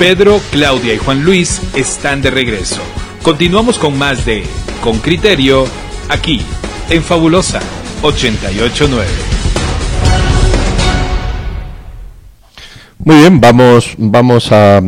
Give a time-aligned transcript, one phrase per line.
[0.00, 2.80] Pedro, Claudia y Juan Luis están de regreso.
[3.22, 4.44] Continuamos con más de
[4.82, 5.66] Con Criterio,
[6.08, 6.40] aquí,
[6.88, 7.60] en Fabulosa
[8.00, 9.06] 889.
[13.00, 14.78] Muy bien, vamos, vamos a,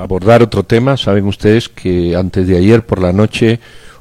[0.00, 0.96] abordar otro tema.
[0.96, 3.58] Saben ustedes que antes de ayer por la noche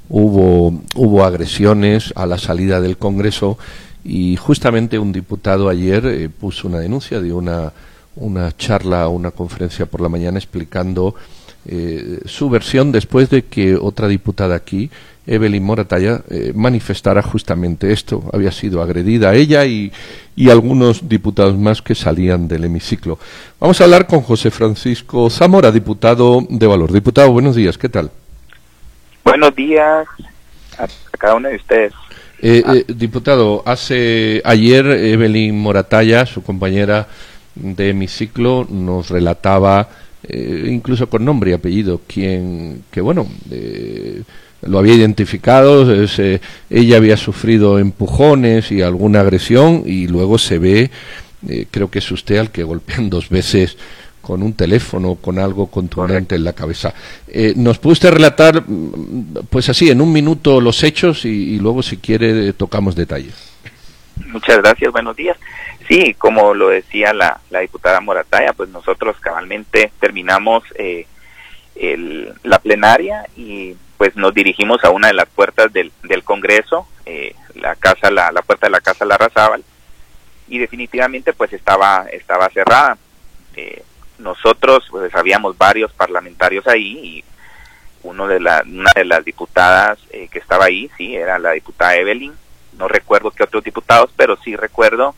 [0.09, 3.57] hubo, hubo agresiones a la salida del Congreso
[4.03, 7.73] y justamente un diputado ayer eh, puso una denuncia de una
[8.15, 11.15] una charla, una conferencia por la mañana explicando
[11.67, 14.89] eh, su versión después de que otra diputada aquí,
[15.27, 18.23] Evelyn Moratalla, eh, manifestara justamente esto.
[18.33, 19.91] Había sido agredida ella y,
[20.35, 23.19] y, algunos diputados más que salían del hemiciclo.
[23.59, 26.91] Vamos a hablar con José Francisco Zamora, diputado de Valor.
[26.91, 28.09] Diputado, buenos días, ¿qué tal?
[29.23, 30.07] Buenos días
[30.79, 31.93] a, cada uno de ustedes.
[32.41, 37.07] Eh, diputado, hace ayer Evelyn Moratalla, su compañera,
[37.55, 39.89] de hemiciclo nos relataba,
[40.27, 44.23] eh, incluso con nombre y apellido, quien, que bueno, eh,
[44.61, 50.91] lo había identificado, eh, ella había sufrido empujones y alguna agresión y luego se ve,
[51.71, 53.75] creo que es usted al que golpean dos veces
[54.21, 56.93] con un teléfono, con algo contundente en la cabeza.
[57.55, 58.63] ¿Nos puede usted relatar,
[59.49, 63.50] pues así, en un minuto los hechos y luego, si quiere, tocamos detalles?
[64.27, 65.37] Muchas gracias, buenos días.
[65.87, 71.05] Sí, como lo decía la, la diputada Morataya, pues nosotros cabalmente terminamos eh,
[71.75, 76.87] el, la plenaria y pues nos dirigimos a una de las puertas del, del Congreso,
[77.05, 79.63] eh, la casa, la, la puerta de la casa Larrazábal,
[80.47, 82.97] y definitivamente pues estaba, estaba cerrada.
[83.55, 83.83] Eh,
[84.17, 87.23] nosotros pues habíamos varios parlamentarios ahí y
[88.03, 92.33] uno de la, una de las diputadas que estaba ahí, sí, era la diputada Evelyn,
[92.77, 95.15] no recuerdo qué otros diputados, pero sí recuerdo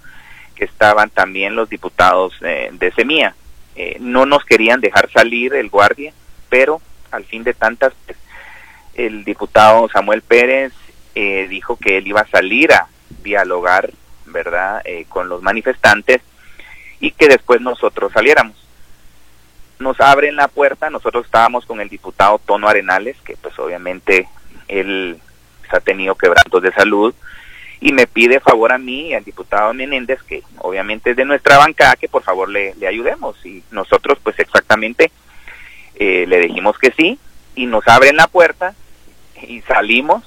[0.56, 3.36] que estaban también los diputados eh, de Semía.
[3.76, 6.14] Eh, no nos querían dejar salir el guardia,
[6.50, 6.82] pero
[7.12, 8.18] al fin de tantas, pues,
[8.96, 10.74] el diputado Samuel Pérez
[11.16, 12.88] eh, dijo que él iba a salir a
[13.24, 13.92] dialogar,
[14.26, 16.22] ¿verdad?, con los manifestantes
[17.00, 18.58] y que después nosotros saliéramos.
[19.80, 24.28] Nos abren la puerta, nosotros estábamos con el diputado Tono Arenales, que pues obviamente
[24.68, 25.20] él
[25.76, 27.14] ha tenido quebrantos de salud,
[27.84, 31.58] y me pide favor a mí y al diputado Menéndez, que obviamente es de nuestra
[31.58, 33.36] bancada, que por favor le, ayudemos.
[33.46, 35.12] Y nosotros pues exactamente
[35.96, 37.20] eh, le dijimos que sí
[37.56, 38.74] y nos abren la puerta
[39.46, 40.24] y salimos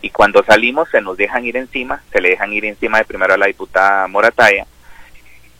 [0.00, 3.34] y cuando salimos se nos dejan ir encima, se le dejan ir encima de primero
[3.34, 4.66] a la diputada Morataya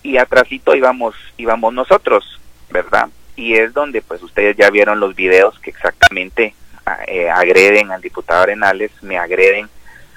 [0.02, 3.10] y atrásito íbamos, íbamos nosotros, ¿verdad?
[3.34, 6.54] Y es donde pues ustedes ya vieron los videos que exactamente
[7.06, 9.68] eh, agreden al diputado Arenales, me agreden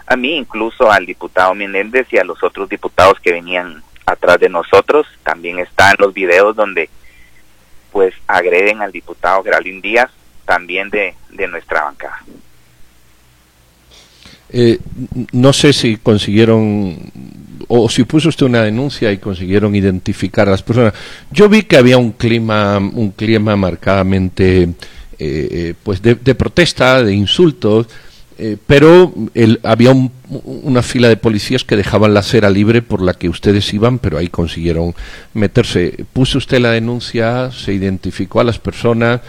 [0.10, 4.50] a mí, incluso al diputado Menéndez y a los otros diputados que venían atrás de
[4.50, 5.06] nosotros.
[5.24, 6.90] También están los videos donde
[7.92, 10.10] pues agreden al diputado Geraldín Díaz,
[10.46, 12.20] también de, de nuestra bancada.
[14.52, 14.80] Eh,
[15.32, 16.98] no sé si consiguieron
[17.68, 20.94] o si puso usted una denuncia y consiguieron identificar a las personas.
[21.30, 24.74] Yo vi que había un clima, un clima marcadamente eh,
[25.20, 27.88] eh, pues de, de, protesta, de insultos.
[28.42, 29.12] Eh, pero
[29.64, 29.92] había
[30.30, 34.18] una fila de policías que dejaban la acera libre por la que ustedes iban, pero
[34.18, 34.96] ahí consiguieron
[35.34, 36.06] meterse.
[36.14, 37.52] ¿Puso usted la denuncia?
[37.52, 39.20] ¿Se identificó a las personas?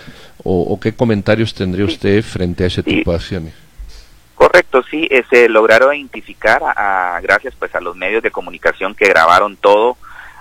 [0.44, 3.54] ¿O, qué comentarios tendría usted frente a ese tipo de acciones?
[4.36, 9.08] Correcto, sí, eh, se lograron identificar a, gracias pues a los medios de comunicación que
[9.08, 9.98] grabaron todo.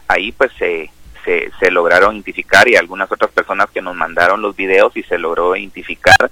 [0.07, 0.91] Ahí pues se,
[1.25, 5.18] se, se lograron identificar y algunas otras personas que nos mandaron los videos y se
[5.18, 6.30] logró identificar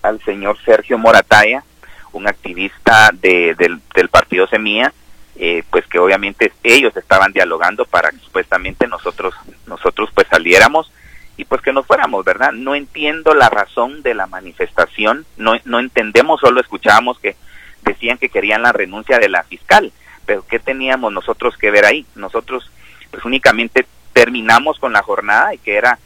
[0.00, 1.64] al señor Sergio Morataya,
[2.12, 4.92] un activista de, del, partido Semilla,
[5.36, 9.34] eh, pues que obviamente ellos estaban dialogando para que supuestamente nosotros,
[9.66, 10.92] nosotros pues saliéramos
[11.36, 12.52] y pues que nos fuéramos, ¿verdad?
[12.52, 17.36] No entiendo la razón de la manifestación, no, no entendemos, solo escuchábamos que
[17.82, 19.92] decían que querían la renuncia de la fiscal,
[20.26, 22.06] pero ¿qué teníamos nosotros que ver ahí?
[22.14, 22.70] Nosotros
[23.10, 25.98] pues únicamente terminamos con la jornada y que era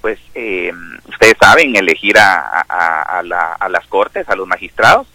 [0.00, 0.72] pues eh,
[1.06, 5.06] ustedes saben elegir a, a, a, la, a las cortes, a los magistrados,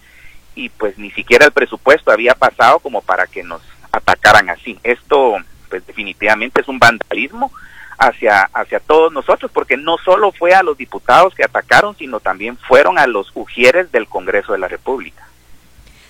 [0.55, 3.61] y pues ni siquiera el presupuesto había pasado como para que nos
[3.91, 4.79] atacaran así.
[4.83, 5.37] Esto
[5.69, 7.51] pues definitivamente es un vandalismo
[7.97, 12.57] hacia, hacia todos nosotros, porque no solo fue a los diputados que atacaron, sino también
[12.57, 15.27] fueron a los ujieres del Congreso de la República.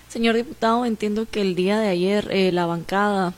[0.07, 3.33] Señor diputado, entiendo que el día de ayer eh, la bancada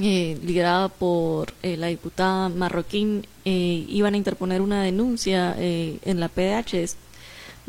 [0.00, 6.74] eh, liderada por eh, la diputada Marroquín iban a interponer una denuncia en la PDH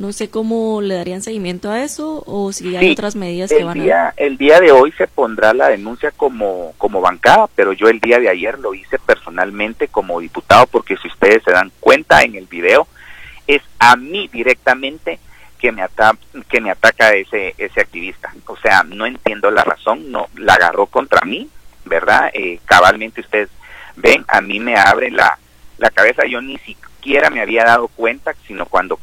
[0.02, 3.80] No sé cómo le darían seguimiento a eso o si hay otras medidas que van
[3.80, 4.14] a...
[4.18, 8.18] El día de hoy se pondrá la denuncia como, como bancada, pero yo el día
[8.18, 12.48] de ayer lo hice personalmente como diputado porque si ustedes se dan cuenta en el
[12.48, 12.88] video,
[13.46, 15.20] es a mí directamente
[15.60, 16.18] que me, ata
[16.50, 18.34] que me ataca ese, ese activista.
[18.48, 21.48] O sea, no entiendo la razón, no la agarró contra mí,
[21.86, 22.32] ¿verdad?
[22.34, 23.50] Eh, cabalmente ustedes
[23.98, 25.38] ven, a mí me abre la,
[25.78, 28.98] la cabeza, yo ni siquiera me había dado cuenta, sino cuando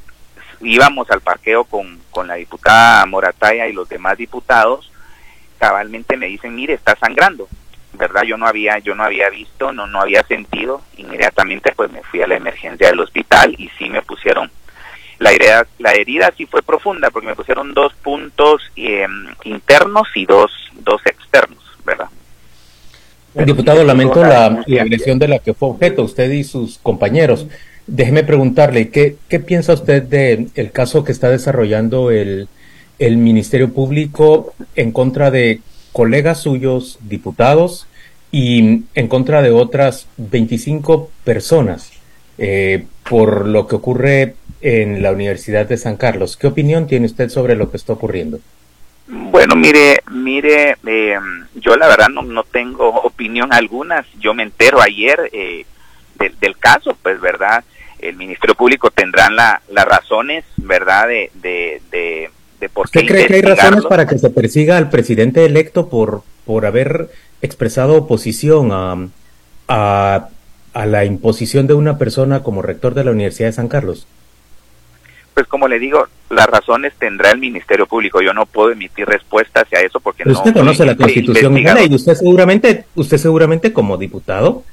[0.60, 4.90] íbamos al parqueo con, con la diputada Morataya y los demás diputados,
[5.58, 7.48] cabalmente me dicen, mire, está sangrando,
[7.94, 8.22] ¿verdad?
[8.22, 12.22] Yo no había, yo no había visto, no, no había sentido, inmediatamente pues me fui
[12.22, 14.50] a la emergencia del hospital y sí me pusieron
[15.18, 20.26] la herida, la herida sí fue profunda porque me pusieron dos puntos em, internos y
[20.26, 22.08] dos, dos externos, ¿verdad?
[23.34, 27.46] Diputado, lamento la, la, agresión de la que fue objeto usted y sus compañeros.
[27.88, 32.46] Déjeme preguntarle, ¿qué, qué piensa usted del el caso que está desarrollando el,
[32.98, 35.62] el Ministerio Público en contra de
[35.92, 37.86] colegas suyos, diputados,
[38.30, 41.90] y en contra de otras 25 personas
[42.36, 46.36] eh, por lo que ocurre en la Universidad de San Carlos?
[46.36, 48.38] ¿Qué opinión tiene usted sobre lo que está ocurriendo?
[49.06, 51.18] Bueno, mire, mire, eh,
[51.54, 54.04] yo la verdad no, no tengo opinión alguna.
[54.18, 55.64] Yo me entero ayer eh,
[56.18, 57.64] del caso, pues, ¿verdad?
[57.98, 61.80] El Ministerio Público tendrán la, las razones, ¿verdad?, de, de,
[62.60, 63.00] de, por qué.
[63.00, 67.08] ¿Usted cree que hay razones para que se persiga al presidente electo por, por haber
[67.40, 69.08] expresado oposición a,
[69.68, 70.28] a,
[70.74, 74.06] a la imposición de una persona como rector de la Universidad de San Carlos?
[75.34, 78.20] Pues como le digo, las razones tendrá el Ministerio Público.
[78.20, 80.32] Yo no puedo emitir respuesta hacia eso porque no.
[80.32, 84.64] Usted conoce la Constitución y usted seguramente, usted seguramente como diputado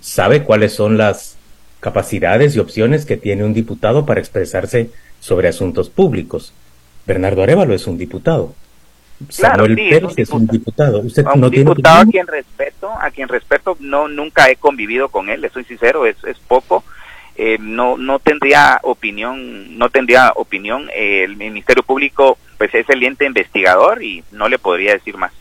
[0.00, 1.37] sabe cuáles son las
[1.80, 4.90] capacidades y opciones que tiene un diputado para expresarse
[5.20, 6.52] sobre asuntos públicos.
[7.06, 8.54] Bernardo Arevalo es un diputado.
[9.28, 11.00] Samuel Pérez es un diputado.
[11.00, 15.28] Usted un no diputado a quien respeto, a quien respeto, no nunca he convivido con
[15.28, 16.84] él, le soy sincero, es, es poco.
[17.36, 20.88] Eh, no no tendría opinión, no tendría opinión.
[20.94, 25.32] el Ministerio Público, pues es el ente investigador y no le podría decir más.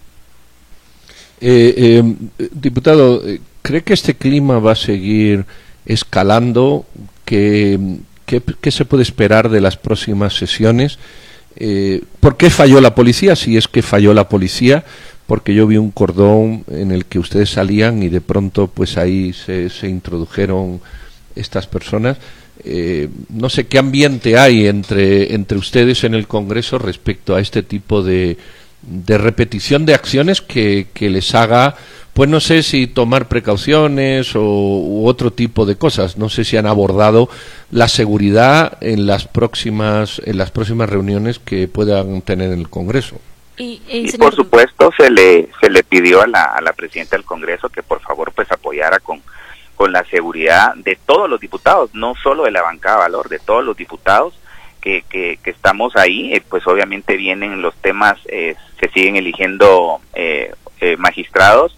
[1.40, 2.04] Eh, eh,
[2.52, 3.22] diputado,
[3.62, 5.46] ¿cree que este clima va a seguir?
[5.88, 6.86] Escalando.
[7.26, 7.80] ¿Qué,
[8.26, 11.00] qué, se puede esperar de las próximas sesiones?
[11.56, 13.36] Eh, ¿Por qué falló la policía?
[13.36, 14.86] Si es que falló la policía,
[15.26, 19.34] porque yo vi un cordón en el que ustedes salían y de pronto pues ahí
[19.34, 20.80] se, se introdujeron
[21.36, 22.18] estas personas.
[22.64, 27.64] Eh, no sé qué ambiente hay entre, entre ustedes en el Congreso respecto a este
[27.64, 28.38] tipo de,
[28.82, 31.76] de repetición de acciones que, que les haga
[32.18, 36.18] pues no sé si tomar precauciones o u otro tipo de cosas.
[36.18, 37.30] No sé si han abordado
[37.70, 43.22] la seguridad en las próximas en las próximas reuniones que puedan tener en el Congreso.
[43.60, 43.80] Y,
[44.18, 47.84] por supuesto se le se le pidió a la, a la presidenta del Congreso que
[47.84, 49.22] por favor pues apoyara con
[49.76, 53.64] con la seguridad de todos los diputados, no solo de la bancada valor, de todos
[53.64, 54.34] los diputados
[54.82, 60.52] que, que, estamos ahí, eh, pues obviamente vienen los temas, eh, se siguen eligiendo eh,
[60.98, 61.78] magistrados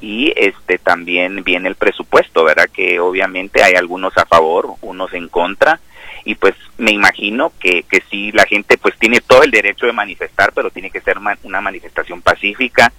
[0.00, 2.68] y este también viene el presupuesto, ¿verdad?
[2.72, 5.80] Que obviamente hay algunos a favor, unos en contra
[6.24, 9.92] y pues me imagino que, que sí la gente pues tiene todo el derecho de
[9.92, 12.92] manifestar, pero tiene que ser una manifestación pacífica.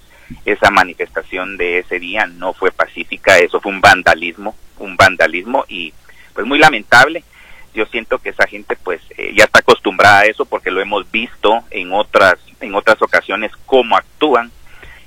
[0.46, 5.94] Esa manifestación de ese día no fue pacífica, eso fue un vandalismo, un vandalismo y
[6.34, 7.24] pues muy lamentable.
[7.74, 11.10] Yo siento que esa gente pues eh, ya está acostumbrada a eso porque lo hemos
[11.12, 14.52] visto en otras en otras ocasiones cómo actúan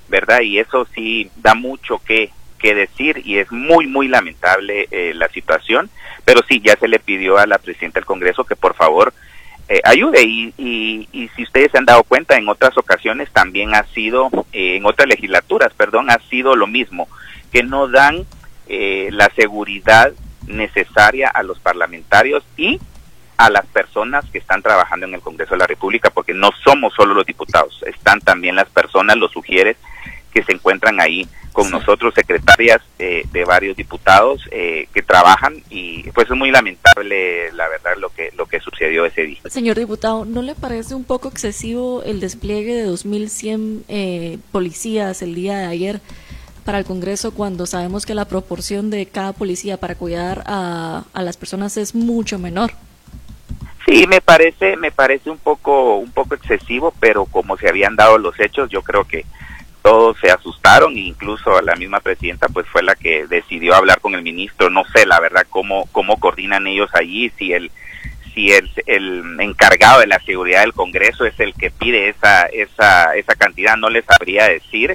[0.08, 0.40] ¿verdad?
[0.40, 5.28] Y eso sí da mucho que, que decir y es muy, muy lamentable eh, la
[5.28, 5.90] situación,
[6.24, 9.12] pero sí, ya se le pidió a la presidenta del Congreso que por favor
[9.68, 13.84] eh, ayude y, y, si ustedes se han dado cuenta, en otras ocasiones también ha
[13.94, 17.08] sido, eh, en otras legislaturas, perdón, ha sido lo mismo,
[17.52, 18.24] que no dan
[18.66, 20.10] la seguridad
[20.46, 22.80] necesaria a los parlamentarios y
[23.36, 26.94] a las personas que están trabajando en el Congreso de la República, porque no somos
[26.94, 29.76] solo los diputados, están también las personas, los sugieres
[30.34, 36.02] que se encuentran ahí con nosotros, secretarias eh, de varios diputados eh, que trabajan y
[36.10, 39.38] pues es muy lamentable la verdad lo que lo que sucedió ese día.
[39.46, 45.36] Señor diputado, ¿no le parece un poco excesivo el despliegue de 2.100 eh, policías el
[45.36, 46.00] día de ayer
[46.64, 51.22] para el Congreso cuando sabemos que la proporción de cada policía para cuidar a, a
[51.22, 52.72] las personas es mucho menor?
[53.86, 58.18] Sí, me parece me parece un poco un poco excesivo, pero como se habían dado
[58.18, 59.24] los hechos, yo creo que
[59.84, 64.22] todos se asustaron, incluso la misma presidenta pues fue la que decidió hablar con el
[64.22, 67.70] ministro, no sé la verdad cómo, cómo coordinan ellos allí, si el,
[68.32, 73.14] si el, el encargado de la seguridad del Congreso es el que pide esa, esa,
[73.14, 74.94] esa cantidad, no les sabría decir,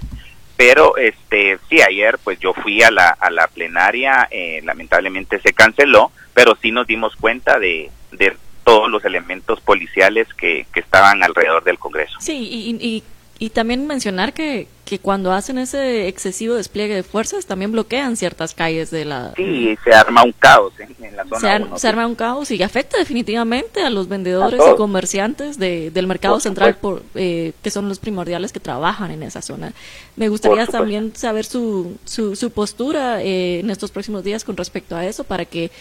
[0.57, 5.53] pero este sí ayer pues yo fui a la, a la plenaria eh, lamentablemente se
[5.53, 11.23] canceló pero sí nos dimos cuenta de, de todos los elementos policiales que, que estaban
[11.23, 12.17] alrededor del Congreso.
[12.19, 13.03] Sí y, y,
[13.41, 18.53] y también mencionar que, que cuando hacen ese excesivo despliegue de fuerzas también bloquean ciertas
[18.53, 19.31] calles de la...
[19.37, 21.77] Sí, se arma un caos en, la zona.
[21.77, 26.41] Se, arma un caos y afecta definitivamente a los vendedores y comerciantes de, del mercado
[26.41, 29.71] central por, eh, que son los primordiales que trabajan en esa zona.
[30.17, 34.97] Me gustaría también saber su, su, su postura eh, en estos próximos días con respecto
[34.97, 35.71] a eso para que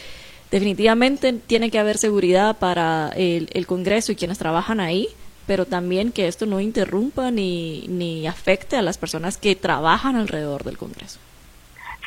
[0.53, 5.09] definitivamente tiene que haber seguridad para el, el Congreso y quienes trabajan ahí
[5.49, 10.63] pero también que esto no interrumpa ni, ni afecte a las personas que trabajan alrededor
[10.63, 11.19] del Congreso.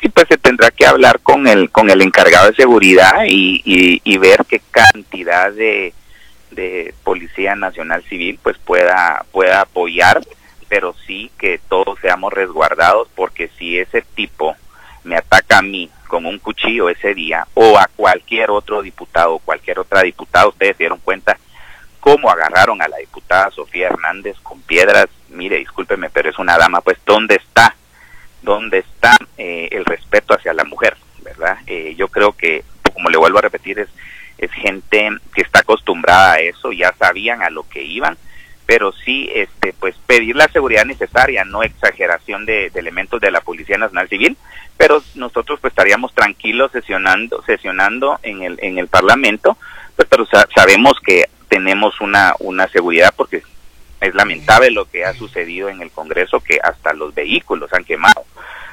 [0.00, 4.18] Sí, pues se tendrá que hablar con el, con el encargado de seguridad y, y,
[4.18, 5.92] ver qué cantidad de,
[6.52, 10.22] de Policía Nacional Civil pues pueda, pueda apoyar,
[10.68, 14.54] pero sí que todos seamos resguardados porque si ese tipo
[15.02, 19.38] me ataca a mí con un cuchillo ese día o a cualquier otro diputado o
[19.40, 21.36] cualquier otra diputada, ustedes se dieron cuenta
[22.02, 26.80] cómo agarraron a la diputada Sofía Hernández con piedras, mire, discúlpeme, pero es una dama,
[26.80, 27.76] pues ¿dónde está?
[28.42, 30.96] ¿Dónde está eh, el respeto hacia la mujer?
[31.22, 31.58] ¿Verdad?
[31.68, 33.88] Eh, yo creo que, como le vuelvo a repetir, es,
[34.36, 38.18] es gente que está acostumbrada a eso, ya sabían a lo que iban,
[38.66, 43.42] pero sí, este, pues pedir la seguridad necesaria, no exageración de, de elementos de la
[43.42, 44.36] Policía Nacional Civil,
[44.76, 49.56] pero nosotros pues estaríamos tranquilos sesionando, sesionando en el, en el Parlamento,
[49.94, 53.42] pues, pero sabemos que tenemos una, una seguridad porque
[54.00, 58.24] es lamentable lo que ha sucedido en el Congreso, que hasta los vehículos han quemado,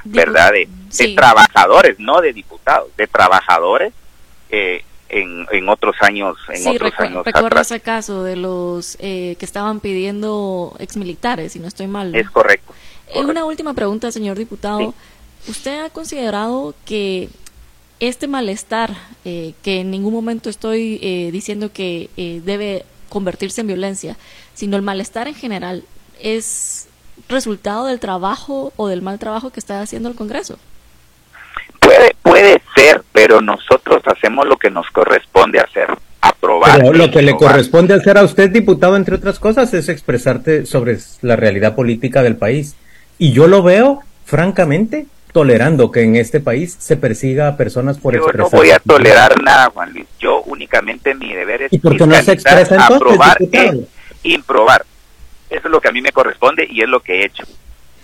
[0.06, 0.54] ¿verdad?
[0.54, 0.70] De,
[1.14, 3.92] trabajadores, no de diputados, de trabajadores
[4.50, 9.36] eh, en, en otros años, en sí, otros años recuerdo ese caso de los eh,
[9.38, 12.16] que estaban pidiendo exmilitares, si no estoy mal.
[12.16, 12.74] Es correcto.
[13.14, 14.94] Eh, una última pregunta, señor diputado.
[15.50, 17.28] ¿Usted ha considerado que
[18.00, 18.92] este malestar,
[19.26, 24.18] eh, que en ningún momento estoy eh, diciendo que eh, debe convertirse en violencia,
[24.54, 25.84] sino el malestar en general,
[26.22, 26.88] es
[27.28, 30.58] resultado del trabajo o del mal trabajo que está haciendo el Congreso?
[31.80, 35.88] Puede, puede ser, pero nosotros hacemos lo que nos corresponde hacer,
[36.22, 36.84] aprobar.
[36.96, 41.36] lo que le corresponde hacer a usted, diputado, entre otras cosas, es expresarte sobre la
[41.36, 42.76] realidad política del país.
[43.18, 48.16] Y yo lo veo, francamente, tolerando que en este país se persiga a personas por
[48.16, 50.08] Yo no voy a tolerar nada, Juan Luis.
[50.20, 53.86] Yo únicamente mi deber es ¿Y por no se expresa aprobar e
[54.24, 54.86] improbar.
[55.50, 57.44] Eso es lo que a mí me corresponde y es lo que he hecho.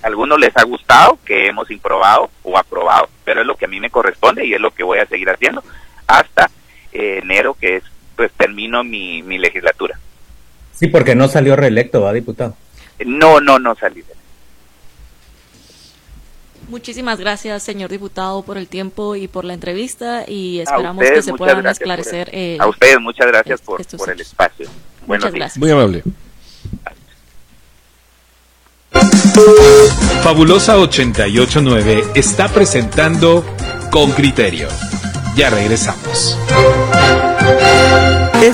[0.02, 3.68] A algunos les ha gustado que hemos improbado o aprobado, pero es lo que a
[3.68, 5.64] mí me corresponde y es lo que voy a seguir haciendo
[6.08, 6.50] hasta
[6.94, 7.84] eh, enero, que es
[8.16, 10.00] pues termino mi, mi legislatura.
[10.74, 12.56] Sí, porque no salió reelecto, ¿va, diputado?
[13.06, 14.04] No, no, no salí
[16.68, 21.34] Muchísimas gracias, señor diputado, por el tiempo y por la entrevista y esperamos que se
[21.34, 22.30] puedan esclarecer.
[22.34, 24.68] Eh, a ustedes, muchas gracias por, por el espacio.
[25.06, 25.58] Buenos días.
[25.58, 26.04] Muy amable.
[30.24, 33.46] Fabulosa 889 está presentando
[33.92, 34.70] Con Criterio.
[35.36, 36.38] Ya regresamos.